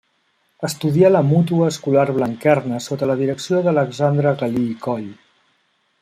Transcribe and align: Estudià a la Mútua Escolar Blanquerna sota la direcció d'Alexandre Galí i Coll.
Estudià 0.67 1.09
a 1.09 1.11
la 1.15 1.19
Mútua 1.31 1.67
Escolar 1.73 2.05
Blanquerna 2.15 2.79
sota 2.87 3.09
la 3.11 3.17
direcció 3.19 3.59
d'Alexandre 3.67 4.33
Galí 4.39 4.63
i 4.73 4.79
Coll. 4.87 5.05